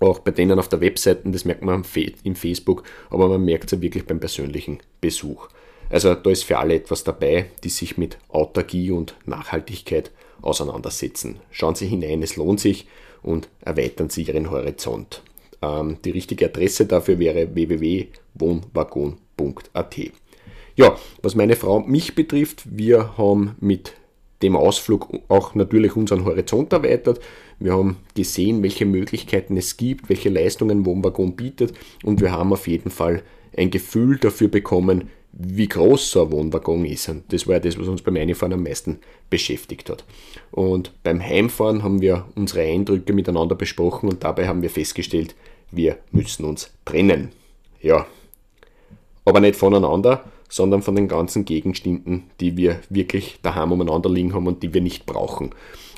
auch 0.00 0.18
bei 0.18 0.30
denen 0.32 0.58
auf 0.58 0.68
der 0.68 0.80
Webseite, 0.80 1.30
das 1.30 1.44
merkt 1.44 1.62
man 1.62 1.84
im 2.24 2.34
Facebook, 2.34 2.82
aber 3.10 3.28
man 3.28 3.44
merkt 3.44 3.64
es 3.64 3.72
ja 3.72 3.80
wirklich 3.80 4.04
beim 4.06 4.20
persönlichen 4.20 4.78
Besuch. 5.00 5.48
Also 5.90 6.14
da 6.14 6.30
ist 6.30 6.44
für 6.44 6.58
alle 6.58 6.74
etwas 6.74 7.02
dabei, 7.04 7.46
die 7.64 7.70
sich 7.70 7.96
mit 7.96 8.18
Autarkie 8.28 8.90
und 8.90 9.14
Nachhaltigkeit 9.24 10.10
auseinandersetzen. 10.42 11.36
Schauen 11.50 11.74
Sie 11.74 11.86
hinein, 11.86 12.22
es 12.22 12.36
lohnt 12.36 12.60
sich 12.60 12.86
und 13.22 13.48
erweitern 13.60 14.10
Sie 14.10 14.22
Ihren 14.22 14.50
Horizont. 14.50 15.22
Ähm, 15.62 15.96
die 16.04 16.10
richtige 16.10 16.44
Adresse 16.46 16.86
dafür 16.86 17.18
wäre 17.18 17.54
www.wohnwaggon.at. 17.54 19.96
Ja, 20.76 20.96
was 21.22 21.34
meine 21.34 21.56
Frau 21.56 21.80
mich 21.80 22.14
betrifft, 22.14 22.62
wir 22.70 23.18
haben 23.18 23.56
mit 23.58 23.94
dem 24.42 24.54
Ausflug 24.54 25.08
auch 25.26 25.56
natürlich 25.56 25.96
unseren 25.96 26.24
Horizont 26.24 26.72
erweitert. 26.72 27.18
Wir 27.58 27.72
haben 27.72 27.96
gesehen, 28.14 28.62
welche 28.62 28.86
Möglichkeiten 28.86 29.56
es 29.56 29.76
gibt, 29.76 30.08
welche 30.08 30.28
Leistungen 30.28 30.86
Wohnwaggon 30.86 31.34
bietet 31.34 31.72
und 32.04 32.20
wir 32.20 32.30
haben 32.30 32.52
auf 32.52 32.68
jeden 32.68 32.92
Fall 32.92 33.24
ein 33.56 33.72
Gefühl 33.72 34.18
dafür 34.18 34.46
bekommen, 34.46 35.10
wie 35.40 35.68
groß 35.68 36.10
so 36.10 36.24
ein 36.24 36.32
Wohnwaggon 36.32 36.84
ist. 36.84 37.08
Und 37.08 37.32
das 37.32 37.46
war 37.46 37.54
ja 37.54 37.60
das, 37.60 37.78
was 37.78 37.86
uns 37.86 38.02
beim 38.02 38.16
Einfahren 38.16 38.52
am 38.52 38.64
meisten 38.64 38.98
beschäftigt 39.30 39.88
hat. 39.88 40.04
Und 40.50 40.92
beim 41.04 41.20
Heimfahren 41.20 41.82
haben 41.84 42.00
wir 42.00 42.26
unsere 42.34 42.62
Eindrücke 42.62 43.12
miteinander 43.12 43.54
besprochen 43.54 44.08
und 44.08 44.24
dabei 44.24 44.48
haben 44.48 44.62
wir 44.62 44.70
festgestellt, 44.70 45.36
wir 45.70 45.98
müssen 46.10 46.44
uns 46.44 46.70
trennen. 46.84 47.30
Ja, 47.80 48.06
aber 49.24 49.40
nicht 49.40 49.56
voneinander, 49.56 50.24
sondern 50.48 50.82
von 50.82 50.96
den 50.96 51.06
ganzen 51.06 51.44
Gegenständen, 51.44 52.24
die 52.40 52.56
wir 52.56 52.80
wirklich 52.88 53.38
daheim 53.42 53.70
umeinander 53.70 54.10
liegen 54.10 54.34
haben 54.34 54.46
und 54.46 54.62
die 54.62 54.74
wir 54.74 54.80
nicht 54.80 55.06
brauchen. 55.06 55.50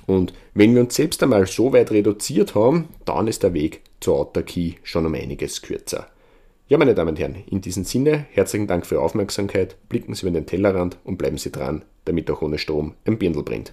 Und 0.06 0.34
wenn 0.54 0.74
wir 0.74 0.82
uns 0.82 0.96
selbst 0.96 1.22
einmal 1.22 1.46
so 1.46 1.72
weit 1.72 1.92
reduziert 1.92 2.54
haben, 2.54 2.88
dann 3.04 3.28
ist 3.28 3.42
der 3.42 3.54
Weg 3.54 3.80
zur 4.00 4.18
Autarkie 4.18 4.76
schon 4.82 5.06
um 5.06 5.14
einiges 5.14 5.62
kürzer. 5.62 6.08
Ja, 6.70 6.78
meine 6.78 6.94
Damen 6.94 7.08
und 7.08 7.18
Herren, 7.18 7.34
in 7.50 7.60
diesem 7.60 7.82
Sinne, 7.82 8.26
herzlichen 8.30 8.68
Dank 8.68 8.86
für 8.86 8.94
Ihre 8.94 9.02
Aufmerksamkeit, 9.02 9.76
blicken 9.88 10.14
Sie 10.14 10.24
über 10.24 10.30
den 10.30 10.46
Tellerrand 10.46 10.98
und 11.02 11.18
bleiben 11.18 11.36
Sie 11.36 11.50
dran, 11.50 11.82
damit 12.04 12.30
auch 12.30 12.42
ohne 12.42 12.58
Strom 12.58 12.94
ein 13.04 13.18
Birndl 13.18 13.42
brennt. 13.42 13.72